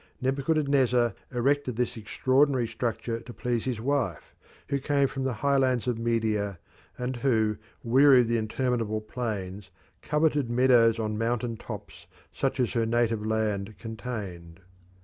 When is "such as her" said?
12.33-12.87